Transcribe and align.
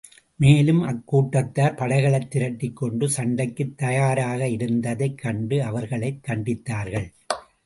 மேலும், 0.35 0.83
அக்கூட்டத்தார் 0.83 1.75
படைகளைத் 1.75 2.35
திரட்டிக் 2.35 2.75
கொண்டு 2.75 3.09
சண்டைக்குத் 3.09 3.77
தயாராக 3.77 4.47
இருந்ததைக் 4.47 5.17
கண்டு, 5.17 5.63
அவர்களைக் 5.63 6.19
கண்டித்தார்கள். 6.27 7.13